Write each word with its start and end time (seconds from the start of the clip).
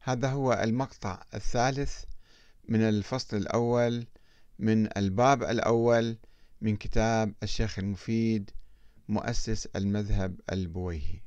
هذا 0.00 0.28
هو 0.30 0.52
المقطع 0.52 1.22
الثالث 1.34 2.04
من 2.68 2.80
الفصل 2.80 3.36
الأول 3.36 4.06
من 4.58 4.98
الباب 4.98 5.42
الأول 5.42 6.18
من 6.60 6.76
كتاب 6.76 7.34
الشيخ 7.42 7.78
المفيد 7.78 8.50
مؤسس 9.08 9.66
المذهب 9.66 10.40
البويهي. 10.52 11.20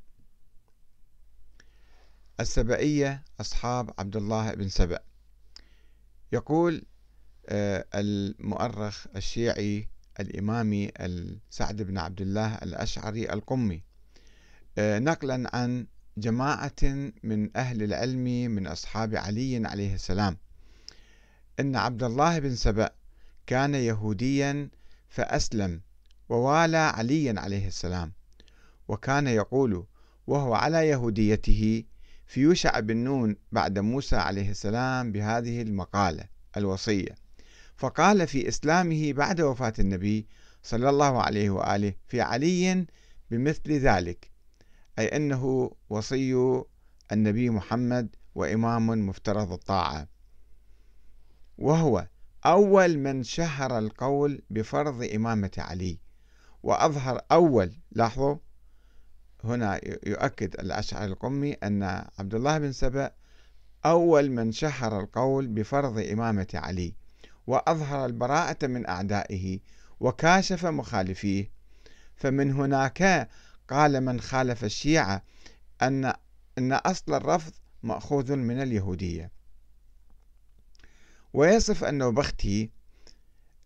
السبئية 2.39 3.23
أصحاب 3.39 3.93
عبد 3.99 4.15
الله 4.15 4.53
بن 4.53 4.69
سبأ. 4.69 4.99
يقول 6.31 6.83
آه، 7.49 7.85
المؤرخ 7.95 9.07
الشيعي 9.15 9.89
الإمامي 10.19 10.91
سعد 11.49 11.81
بن 11.81 11.97
عبد 11.97 12.21
الله 12.21 12.55
الأشعري 12.55 13.33
القمي 13.33 13.83
آه، 14.77 14.99
نقلا 14.99 15.55
عن 15.55 15.87
جماعة 16.17 17.11
من 17.23 17.57
أهل 17.57 17.83
العلم 17.83 18.23
من 18.51 18.67
أصحاب 18.67 19.15
علي 19.15 19.67
عليه 19.67 19.95
السلام. 19.95 20.37
أن 21.59 21.75
عبد 21.75 22.03
الله 22.03 22.39
بن 22.39 22.55
سبأ 22.55 22.89
كان 23.47 23.75
يهوديا 23.75 24.69
فأسلم 25.09 25.81
ووالى 26.29 26.77
عليا 26.77 27.33
عليه 27.37 27.67
السلام 27.67 28.13
وكان 28.87 29.27
يقول 29.27 29.85
وهو 30.27 30.53
على 30.53 30.87
يهوديته 30.87 31.83
في 32.25 32.41
يوشع 32.41 32.79
بن 32.79 32.97
نون 32.97 33.35
بعد 33.51 33.79
موسى 33.79 34.15
عليه 34.15 34.49
السلام 34.51 35.11
بهذه 35.11 35.61
المقالة 35.61 36.23
الوصية. 36.57 37.15
فقال 37.77 38.27
في 38.27 38.47
إسلامه 38.47 39.13
بعد 39.13 39.41
وفاة 39.41 39.73
النبي 39.79 40.27
صلى 40.63 40.89
الله 40.89 41.21
عليه 41.21 41.49
وآله 41.49 41.93
في 42.07 42.21
علي 42.21 42.85
بمثل 43.31 43.71
ذلك 43.71 44.32
أي 44.99 45.07
أنه 45.07 45.71
وصي 45.89 46.63
النبي 47.11 47.49
محمد 47.49 48.15
وإمام 48.35 49.07
مفترض 49.07 49.51
الطاعة. 49.51 50.07
وهو 51.57 52.07
أول 52.45 52.97
من 52.97 53.23
شهر 53.23 53.77
القول 53.77 54.41
بفرض 54.49 55.03
إمامة 55.15 55.51
علي. 55.57 55.99
وأظهر 56.63 57.21
أول 57.31 57.73
لاحظوا 57.91 58.35
هنا 59.43 59.81
يؤكد 60.07 60.53
الأشعري 60.59 61.05
القمي 61.05 61.53
أن 61.53 61.83
عبد 62.19 62.35
الله 62.35 62.57
بن 62.57 62.71
سبأ 62.71 63.11
أول 63.85 64.31
من 64.31 64.51
شهر 64.51 64.99
القول 64.99 65.47
بفرض 65.47 65.99
إمامة 65.99 66.47
علي. 66.53 66.95
وأظهر 67.47 68.05
البراءة 68.05 68.67
من 68.67 68.87
أعدائه. 68.87 69.59
وكاشف 69.99 70.65
مخالفيه. 70.65 71.51
فمن 72.15 72.51
هناك 72.51 73.29
قال 73.69 74.01
من 74.01 74.19
خالف 74.21 74.63
الشيعة 74.63 75.23
أن 75.81 76.13
أن 76.57 76.73
أصل 76.73 77.13
الرفض 77.13 77.53
مأخوذ 77.83 78.35
من 78.35 78.61
اليهودية. 78.61 79.31
ويصف 81.33 81.83
النوبختي 81.83 82.71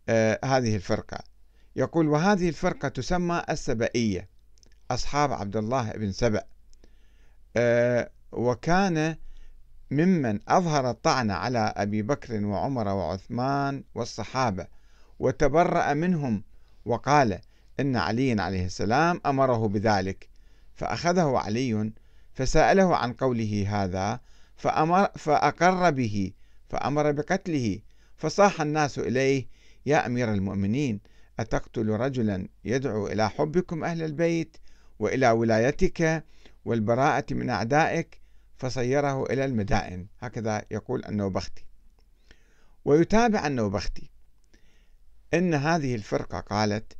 آه 0.09 0.39
هذه 0.45 0.75
الفرقة. 0.75 1.19
يقول 1.75 2.07
وهذه 2.07 2.49
الفرقة 2.49 2.87
تسمى 2.87 3.43
السبئية 3.49 4.29
أصحاب 4.91 5.33
عبد 5.33 5.55
الله 5.55 5.91
بن 5.91 6.11
سبأ. 6.11 6.43
آه 7.57 8.11
وكان 8.31 9.15
ممن 9.91 10.39
أظهر 10.47 10.89
الطعن 10.89 11.31
على 11.31 11.73
أبي 11.77 12.01
بكر 12.01 12.45
وعمر 12.45 12.87
وعثمان 12.87 13.83
والصحابة 13.95 14.67
وتبرأ 15.19 15.93
منهم 15.93 16.43
وقال 16.85 17.39
إن 17.79 17.95
علي 17.95 18.41
عليه 18.41 18.65
السلام 18.65 19.21
أمره 19.25 19.67
بذلك. 19.67 20.29
فأخذه 20.75 21.37
علي 21.37 21.91
فسأله 22.33 22.95
عن 22.95 23.13
قوله 23.13 23.65
هذا 23.67 24.19
فأمر 24.55 25.07
فأقر 25.15 25.91
به 25.91 26.31
فأمر 26.69 27.11
بقتله. 27.11 27.79
فصاح 28.17 28.61
الناس 28.61 28.99
إليه 28.99 29.47
يا 29.85 30.05
أمير 30.05 30.33
المؤمنين 30.33 30.99
أتقتل 31.39 31.89
رجلا 31.89 32.47
يدعو 32.65 33.07
إلى 33.07 33.29
حبكم 33.29 33.83
أهل 33.83 34.03
البيت 34.03 34.57
وإلى 34.99 35.31
ولايتك 35.31 36.23
والبراءة 36.65 37.33
من 37.33 37.49
أعدائك؟ 37.49 38.21
فصيره 38.57 39.23
إلى 39.23 39.45
المدائن. 39.45 40.07
هكذا 40.19 40.65
يقول 40.71 41.05
النوبختي. 41.05 41.65
ويتابع 42.85 43.47
النوبختي. 43.47 44.11
إن 45.33 45.53
هذه 45.53 45.95
الفرقة 45.95 46.39
قالت 46.39 46.93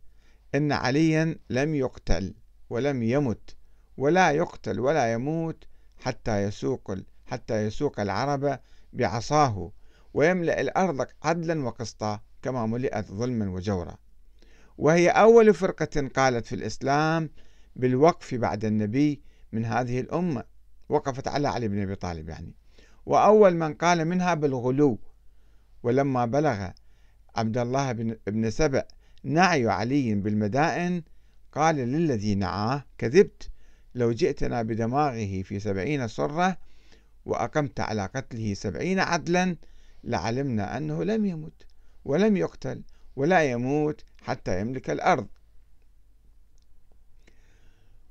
إن 0.56 0.72
عليا 0.72 1.36
لم 1.50 1.76
يقتل 1.76 2.34
ولم 2.70 3.04
يمت 3.04 3.56
ولا 3.98 4.32
يقتل 4.32 4.80
ولا 4.80 5.14
يموت 5.14 5.64
حتى 5.98 6.44
يسوق 6.44 6.98
حتى 7.26 7.66
يسوق 7.66 8.00
العرب 8.00 8.60
بعصاه 8.94 9.72
ويملأ 10.14 10.62
الأرض 10.62 11.08
عدلا 11.24 11.66
وقسطا 11.66 12.20
كما 12.42 12.66
ملئت 12.66 13.12
ظلما 13.12 13.50
وجورا. 13.50 13.98
وهي 14.78 15.10
أول 15.10 15.54
فرقة 15.54 16.08
قالت 16.16 16.46
في 16.46 16.56
الإسلام 16.56 17.30
بالوقف 17.76 18.36
بعد 18.36 18.66
النبي 18.66 19.22
من 19.52 19.66
هذه 19.66 20.00
الأمة. 20.00 20.44
وقفت 20.90 21.28
على 21.28 21.48
علي 21.48 21.68
بن 21.68 21.82
أبي 21.82 21.96
طالب 21.96 22.30
يعني. 22.30 22.54
وأول 23.06 23.56
من 23.56 23.74
قال 23.74 24.06
منها 24.06 24.34
بالغلو. 24.34 25.00
ولما 25.84 26.26
بلغ 26.26 26.70
عبد 27.36 27.58
الله 27.58 27.92
بن 28.28 28.50
سبأ 28.50 28.88
نعي 29.24 29.68
علي 29.68 30.16
بالمدائن؟ 30.16 31.04
قال 31.52 31.76
للذي 31.76 32.36
نعاه 32.36 32.86
كذبت. 32.98 33.50
لو 33.96 34.12
جئتنا 34.12 34.62
بدماغه 34.62 35.42
في 35.42 35.60
سبعين 35.60 36.08
صرة 36.08 36.58
وأقمت 37.26 37.80
على 37.80 38.06
قتله 38.06 38.54
سبعين 38.54 39.00
عدلا 39.00 39.56
لعلمنا 40.04 40.78
أنه 40.78 41.04
لم 41.04 41.26
يمت 41.26 41.64
ولم 42.06 42.38
يقتل 42.38 42.82
ولا 43.16 43.52
يموت 43.52 44.04
حتى 44.22 44.62
يملك 44.62 44.90
الأرض. 44.90 45.28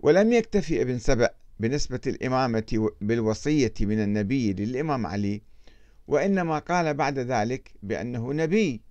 ولم 0.00 0.32
يكتفي 0.32 0.82
ابن 0.82 0.98
سبأ 0.98 1.30
بنسبة 1.60 2.00
الإمامة 2.06 2.90
بالوصية 3.00 3.74
من 3.80 4.02
النبي 4.02 4.52
للإمام 4.52 5.06
علي 5.06 5.42
وإنما 6.08 6.58
قال 6.58 6.94
بعد 6.94 7.18
ذلك 7.18 7.70
بأنه 7.82 8.32
نبي. 8.32 8.85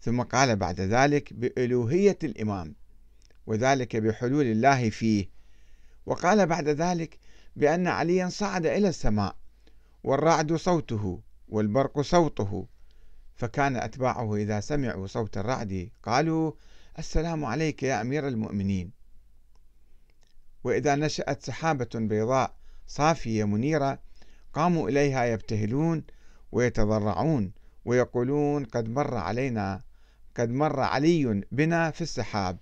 ثم 0.00 0.22
قال 0.22 0.56
بعد 0.56 0.80
ذلك 0.80 1.32
بألوهية 1.32 2.18
الإمام 2.24 2.74
وذلك 3.46 3.96
بحلول 3.96 4.44
الله 4.44 4.90
فيه. 4.90 5.30
وقال 6.06 6.46
بعد 6.46 6.68
ذلك 6.68 7.18
بأن 7.56 7.86
عليا 7.86 8.28
صعد 8.28 8.66
إلى 8.66 8.88
السماء 8.88 9.36
والرعد 10.04 10.52
صوته 10.52 11.20
والبرق 11.48 12.00
صوته. 12.00 12.66
فكان 13.36 13.76
أتباعه 13.76 14.36
إذا 14.36 14.60
سمعوا 14.60 15.06
صوت 15.06 15.38
الرعد 15.38 15.90
قالوا 16.02 16.52
السلام 16.98 17.44
عليك 17.44 17.82
يا 17.82 18.00
أمير 18.00 18.28
المؤمنين. 18.28 18.90
وإذا 20.64 20.94
نشأت 20.94 21.42
سحابة 21.42 21.88
بيضاء 21.94 22.54
صافية 22.86 23.44
منيرة 23.44 23.98
قاموا 24.52 24.88
إليها 24.88 25.24
يبتهلون 25.24 26.04
ويتضرعون 26.52 27.52
ويقولون 27.84 28.64
قد 28.64 28.88
مر 28.88 29.14
علينا 29.14 29.82
قد 30.38 30.50
مر 30.50 30.80
علي 30.80 31.42
بنا 31.52 31.90
في 31.90 32.00
السحاب. 32.00 32.58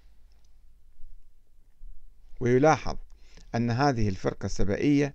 ويلاحظ 2.40 2.96
أن 3.54 3.70
هذه 3.70 4.08
الفرقة 4.08 4.46
السبائية 4.46 5.14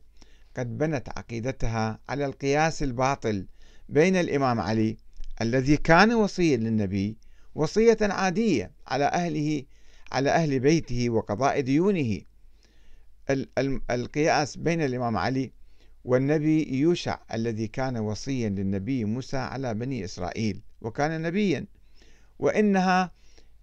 قد 0.57 0.77
بنت 0.77 1.09
عقيدتها 1.09 1.99
على 2.09 2.25
القياس 2.25 2.83
الباطل 2.83 3.45
بين 3.89 4.16
الإمام 4.16 4.59
علي 4.59 4.97
الذي 5.41 5.77
كان 5.77 6.13
وصيا 6.13 6.57
للنبي 6.57 7.17
وصية 7.55 7.97
عادية 8.01 8.72
على 8.88 9.05
أهله 9.05 9.63
على 10.11 10.29
أهل 10.29 10.59
بيته 10.59 11.09
وقضاء 11.09 11.59
ديونه. 11.59 12.22
القياس 13.91 14.57
بين 14.57 14.81
الإمام 14.81 15.17
علي 15.17 15.51
والنبي 16.05 16.79
يوشع 16.79 17.19
الذي 17.33 17.67
كان 17.67 17.97
وصيا 17.97 18.49
للنبي 18.49 19.05
موسى 19.05 19.37
على 19.37 19.73
بني 19.73 20.05
إسرائيل 20.05 20.61
وكان 20.81 21.22
نبيا. 21.22 21.66
وإنها 22.41 23.11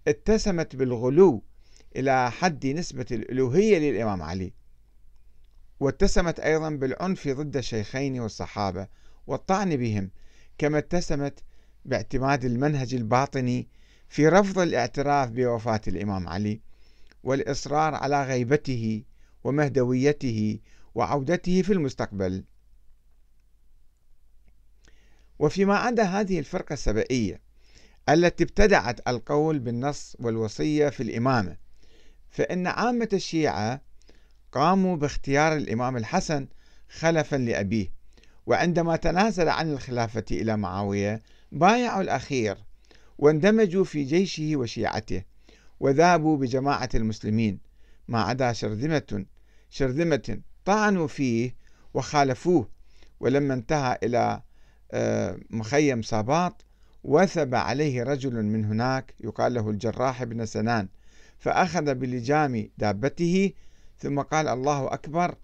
اتسمت 0.07 0.75
بالغلو 0.75 1.43
إلى 1.95 2.31
حد 2.31 2.67
نسبة 2.67 3.05
الألوهية 3.11 3.77
للإمام 3.79 4.21
علي. 4.21 4.53
واتسمت 5.79 6.39
أيضا 6.39 6.69
بالعنف 6.69 7.27
ضد 7.27 7.57
الشيخين 7.57 8.19
والصحابة 8.19 8.87
والطعن 9.27 9.75
بهم 9.77 10.11
كما 10.57 10.77
اتسمت 10.77 11.43
باعتماد 11.85 12.45
المنهج 12.45 12.93
الباطني 12.95 13.67
في 14.09 14.27
رفض 14.27 14.59
الاعتراف 14.59 15.29
بوفاة 15.29 15.81
الإمام 15.87 16.27
علي 16.27 16.61
والإصرار 17.23 17.95
على 17.95 18.23
غيبته 18.25 19.03
ومهدويته 19.43 20.59
وعودته 20.95 21.61
في 21.61 21.73
المستقبل. 21.73 22.43
وفيما 25.39 25.75
عدا 25.75 26.03
هذه 26.03 26.39
الفرقة 26.39 26.73
السبائية 26.73 27.48
التي 28.09 28.43
ابتدعت 28.43 29.07
القول 29.07 29.59
بالنص 29.59 30.15
والوصية 30.19 30.89
في 30.89 31.03
الإمامة. 31.03 31.57
فإن 32.29 32.67
عامة 32.67 33.09
الشيعة 33.13 33.81
قاموا 34.51 34.95
باختيار 34.95 35.55
الإمام 35.55 35.97
الحسن 35.97 36.47
خلفا 36.89 37.35
لأبيه 37.35 37.91
وعندما 38.45 38.95
تنازل 38.95 39.49
عن 39.49 39.71
الخلافة 39.71 40.25
إلى 40.31 40.57
معاوية 40.57 41.21
بايعوا 41.51 42.01
الأخير 42.01 42.57
واندمجوا 43.17 43.83
في 43.83 44.03
جيشه 44.03 44.55
وشيعته 44.55 45.23
وذابوا 45.79 46.37
بجماعة 46.37 46.89
المسلمين. 46.95 47.59
ما 48.07 48.21
عدا 48.21 48.53
شرذمة 48.53 49.25
شرذمة 49.69 50.39
طعنوا 50.65 51.07
فيه 51.07 51.55
وخالفوه 51.93 52.69
ولما 53.19 53.53
انتهى 53.53 53.97
إلى 54.03 54.41
آه، 54.91 55.39
مخيم 55.49 56.01
صاباط 56.01 56.65
وثب 57.03 57.55
عليه 57.55 58.03
رجل 58.03 58.43
من 58.43 58.65
هناك 58.65 59.13
يقال 59.19 59.53
له 59.53 59.69
الجراح 59.69 60.23
بن 60.23 60.45
سنان 60.45 60.87
فأخذ 61.39 61.95
بلجام 61.95 62.69
دابته 62.77 63.53
ثم 63.97 64.21
قال 64.21 64.47
الله 64.47 64.93
أكبر 64.93 65.35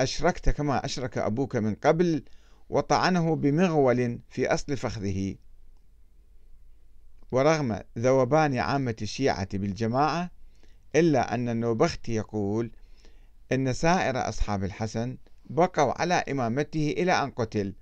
أشركت 0.00 0.50
كما 0.50 0.84
أشرك 0.84 1.18
أبوك 1.18 1.56
من 1.56 1.74
قبل 1.74 2.24
وطعنه 2.70 3.36
بمغول 3.36 4.18
في 4.28 4.46
أصل 4.46 4.76
فخذه. 4.76 5.34
ورغم 7.32 7.80
ذوبان 7.98 8.58
عامة 8.58 8.96
الشيعة 9.02 9.48
بالجماعة 9.58 10.30
إلا 10.96 11.34
أن 11.34 11.48
النوبختي 11.48 12.14
يقول 12.14 12.70
إن 13.52 13.72
سائر 13.72 14.28
أصحاب 14.28 14.64
الحسن 14.64 15.16
بقوا 15.44 16.00
على 16.00 16.14
إمامته 16.14 16.94
إلى 16.98 17.12
أن 17.12 17.30
قتل. 17.30 17.74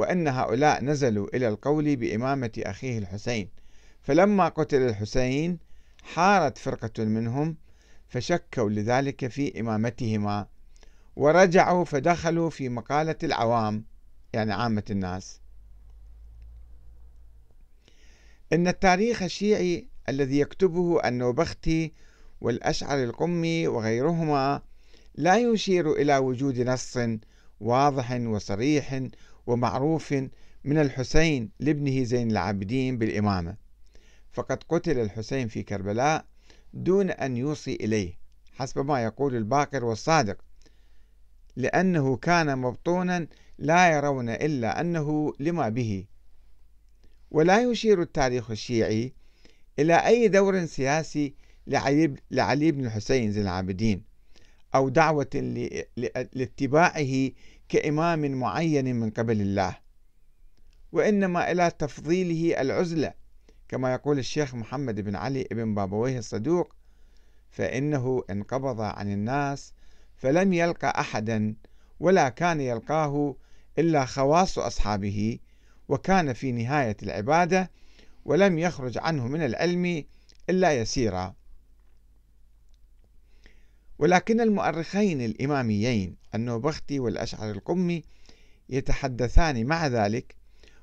وأن 0.00 0.28
هؤلاء 0.28 0.84
نزلوا 0.84 1.36
إلى 1.36 1.48
القول 1.48 1.96
بإمامة 1.96 2.50
أخيه 2.58 2.98
الحسين. 2.98 3.48
فلما 4.02 4.48
قتل 4.48 4.76
الحسين 4.82 5.58
حارت 6.02 6.58
فرقة 6.58 7.04
منهم 7.04 7.56
فشكوا 8.08 8.70
لذلك 8.70 9.28
في 9.28 9.60
إمامتهما 9.60 10.46
ورجعوا 11.16 11.84
فدخلوا 11.84 12.50
في 12.50 12.68
مقالة 12.68 13.16
العوام 13.22 13.84
يعني 14.32 14.52
عامة 14.52 14.82
الناس. 14.90 15.40
إن 18.52 18.68
التاريخ 18.68 19.22
الشيعي 19.22 19.88
الذي 20.08 20.40
يكتبه 20.40 21.08
النوبختي 21.08 21.92
والأشعر 22.40 23.04
القمي 23.04 23.68
وغيرهما 23.68 24.62
لا 25.14 25.36
يشير 25.36 25.92
إلى 25.92 26.18
وجود 26.18 26.60
نص 26.60 26.98
واضح 27.60 28.12
وصريح 28.12 29.02
ومعروف 29.50 30.12
من 30.64 30.78
الحسين 30.78 31.50
لابنه 31.60 32.04
زين 32.04 32.30
العابدين 32.30 32.98
بالإمامة. 32.98 33.56
فقد 34.32 34.62
قتل 34.68 34.98
الحسين 34.98 35.48
في 35.48 35.62
كربلاء 35.62 36.24
دون 36.74 37.10
أن 37.10 37.36
يوصي 37.36 37.74
إليه 37.74 38.18
حسب 38.52 38.86
ما 38.86 39.02
يقول 39.02 39.36
الباقر 39.36 39.84
والصادق 39.84 40.38
لأنه 41.56 42.16
كان 42.16 42.58
مبطونا 42.58 43.26
لا 43.58 43.96
يرون 43.96 44.28
إلا 44.28 44.80
أنه 44.80 45.32
لما 45.40 45.68
به. 45.68 46.04
ولا 47.30 47.62
يشير 47.62 48.02
التاريخ 48.02 48.50
الشيعي 48.50 49.12
إلى 49.78 49.94
أي 49.94 50.28
دور 50.28 50.66
سياسي 50.66 51.34
لعلي 52.30 52.72
بن 52.72 52.86
الحسين 52.86 53.32
زين 53.32 53.42
العابدين 53.42 54.02
أو 54.74 54.88
دعوة 54.88 55.30
لاتباعه 56.32 57.30
كإمام 57.70 58.32
معين 58.32 58.96
من 58.96 59.10
قبل 59.10 59.40
الله 59.40 59.76
وإنما 60.92 61.50
إلى 61.50 61.70
تفضيله 61.70 62.60
العزلة 62.60 63.14
كما 63.68 63.92
يقول 63.92 64.18
الشيخ 64.18 64.54
محمد 64.54 65.00
بن 65.00 65.16
علي 65.16 65.46
بن 65.50 65.74
بابويه 65.74 66.18
الصدوق 66.18 66.74
فإنه 67.50 68.24
انقبض 68.30 68.80
عن 68.80 69.12
الناس 69.12 69.72
فلم 70.16 70.52
يلقى 70.52 71.00
أحدا 71.00 71.54
ولا 72.00 72.28
كان 72.28 72.60
يلقاه 72.60 73.36
إلا 73.78 74.04
خواص 74.04 74.58
أصحابه 74.58 75.38
وكان 75.88 76.32
في 76.32 76.52
نهاية 76.52 76.96
العبادة 77.02 77.70
ولم 78.24 78.58
يخرج 78.58 78.98
عنه 78.98 79.28
من 79.28 79.42
العلم 79.42 80.04
إلا 80.50 80.72
يسيرا. 80.72 81.34
ولكن 84.00 84.40
المؤرخين 84.40 85.20
الإماميين 85.20 86.16
النوبختي 86.34 87.00
والأشعر 87.00 87.50
القمي 87.50 88.02
يتحدثان 88.68 89.66
مع 89.66 89.86
ذلك 89.86 90.34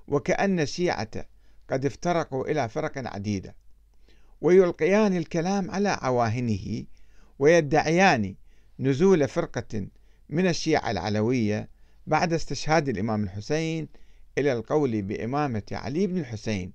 وكأن 0.07 0.59
الشيعة 0.59 1.25
قد 1.69 1.85
افترقوا 1.85 2.51
إلى 2.51 2.69
فرق 2.69 2.91
عديدة 2.95 3.55
ويلقيان 4.41 5.17
الكلام 5.17 5.71
على 5.71 5.89
عواهنه 5.89 6.83
ويدعيان 7.39 8.35
نزول 8.79 9.27
فرقة 9.27 9.87
من 10.29 10.47
الشيعة 10.47 10.91
العلوية 10.91 11.69
بعد 12.07 12.33
استشهاد 12.33 12.89
الإمام 12.89 13.23
الحسين 13.23 13.87
إلى 14.37 14.53
القول 14.53 15.01
بإمامة 15.01 15.63
علي 15.71 16.07
بن 16.07 16.17
الحسين. 16.17 16.73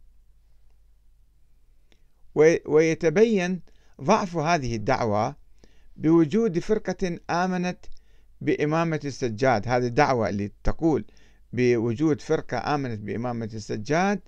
ويتبين 2.67 3.61
ضعف 4.01 4.37
هذه 4.37 4.77
الدعوة 4.77 5.42
بوجود 5.97 6.59
فرقة 6.59 7.19
آمنت 7.31 7.79
بإمامة 8.41 9.01
السجاد. 9.05 9.69
هذه 9.69 9.87
الدعوة 9.87 10.29
اللي 10.29 10.53
تقول 10.65 11.05
بوجود 11.53 12.21
فرقة 12.21 12.75
آمنت 12.75 13.01
بإمامة 13.01 13.51
السجاد. 13.55 14.21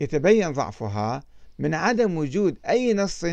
يتبين 0.00 0.52
ضعفها 0.52 1.22
من 1.58 1.74
عدم 1.74 2.16
وجود 2.16 2.58
أي 2.68 2.94
نص 2.94 3.24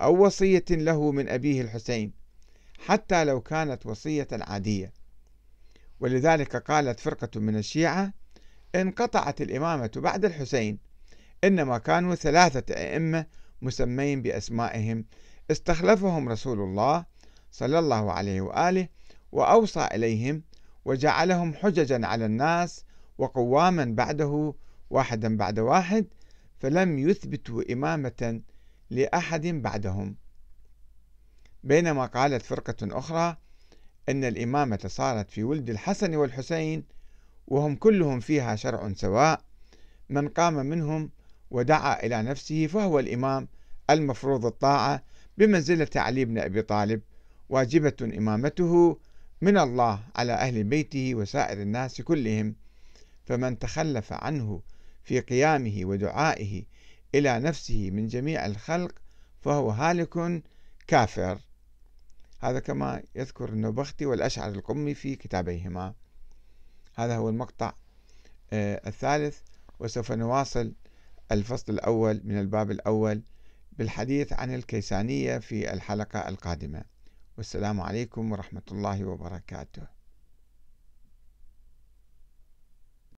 أو 0.00 0.24
وصية 0.24 0.64
له 0.70 1.12
من 1.12 1.28
أبيه 1.28 1.62
الحسين 1.62 2.12
حتى 2.78 3.24
لو 3.24 3.40
كانت 3.40 3.86
وصية 3.86 4.28
عادية. 4.32 4.92
ولذلك 6.00 6.56
قالت 6.56 7.00
فرقة 7.00 7.40
من 7.40 7.56
الشيعة 7.56 8.12
انقطعت 8.74 9.40
الإمامة 9.40 9.90
بعد 9.96 10.24
الحسين 10.24 10.78
إنما 11.44 11.78
كانوا 11.78 12.14
ثلاثة 12.14 12.74
أئمة 12.74 13.26
مسمين 13.62 14.22
بأسمائهم 14.22 15.04
استخلفهم 15.50 16.28
رسول 16.28 16.60
الله 16.60 17.04
صلى 17.50 17.78
الله 17.78 18.12
عليه 18.12 18.40
وآله 18.40 18.88
وأوصى 19.32 19.88
إليهم 19.94 20.42
وجعلهم 20.84 21.54
حججا 21.54 22.06
على 22.06 22.26
الناس 22.26 22.84
وقواما 23.18 23.84
بعده 23.84 24.54
واحدا 24.90 25.36
بعد 25.36 25.58
واحد 25.58 26.06
فلم 26.58 26.98
يثبتوا 26.98 27.72
إمامة 27.72 28.40
لأحد 28.90 29.46
بعدهم. 29.46 30.16
بينما 31.64 32.06
قالت 32.06 32.42
فرقة 32.42 32.98
أخرى 32.98 33.36
أن 34.08 34.24
الإمامة 34.24 34.80
صارت 34.86 35.30
في 35.30 35.44
ولد 35.44 35.70
الحسن 35.70 36.14
والحسين 36.16 36.84
وهم 37.46 37.76
كلهم 37.76 38.20
فيها 38.20 38.56
شرع 38.56 38.92
سواء 38.92 39.40
من 40.08 40.28
قام 40.28 40.54
منهم 40.54 41.10
ودعا 41.50 42.06
إلى 42.06 42.22
نفسه 42.22 42.66
فهو 42.66 42.98
الإمام 42.98 43.48
المفروض 43.90 44.46
الطاعة 44.46 45.02
بمنزلة 45.38 45.88
علي 45.96 46.24
بن 46.24 46.38
أبي 46.38 46.62
طالب 46.62 47.00
واجبة 47.48 47.96
إمامته 48.02 48.98
من 49.40 49.58
الله 49.58 50.00
على 50.16 50.32
أهل 50.32 50.64
بيته 50.64 51.14
وسائر 51.14 51.62
الناس 51.62 52.00
كلهم. 52.00 52.54
فمن 53.26 53.58
تخلف 53.58 54.12
عنه 54.12 54.62
في 55.04 55.20
قيامه 55.20 55.80
ودعائه 55.84 56.64
إلى 57.14 57.38
نفسه 57.38 57.90
من 57.90 58.06
جميع 58.06 58.46
الخلق 58.46 58.94
فهو 59.40 59.70
هالك 59.70 60.42
كافر. 60.86 61.40
هذا 62.40 62.60
كما 62.60 63.02
يذكر 63.14 63.48
النوبختي 63.48 64.06
والأشعر 64.06 64.50
القمي 64.50 64.94
في 64.94 65.16
كتابيهما. 65.16 65.94
هذا 66.94 67.16
هو 67.16 67.28
المقطع 67.28 67.72
آه، 68.52 68.88
الثالث 68.88 69.38
وسوف 69.80 70.12
نواصل 70.12 70.72
الفصل 71.32 71.72
الأول 71.72 72.20
من 72.24 72.38
الباب 72.38 72.70
الأول. 72.70 73.22
بالحديث 73.78 74.32
عن 74.32 74.54
الكيسانية 74.54 75.38
في 75.38 75.72
الحلقة 75.72 76.28
القادمة. 76.28 76.84
والسلام 77.36 77.80
عليكم 77.80 78.32
ورحمة 78.32 78.62
الله 78.72 79.04
وبركاته. 79.04 79.97